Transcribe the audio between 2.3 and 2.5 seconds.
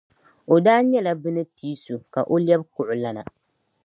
o